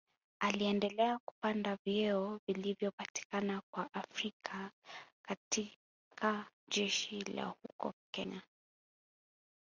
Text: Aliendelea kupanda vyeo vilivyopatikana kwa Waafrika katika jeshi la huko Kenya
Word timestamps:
Aliendelea 0.39 1.19
kupanda 1.25 1.77
vyeo 1.85 2.39
vilivyopatikana 2.47 3.61
kwa 3.73 3.89
Waafrika 3.95 4.71
katika 5.27 6.45
jeshi 6.69 7.19
la 7.21 7.45
huko 7.45 7.93
Kenya 8.11 8.41